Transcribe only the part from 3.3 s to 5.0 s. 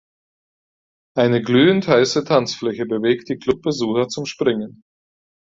Clubbesucher zum Springen.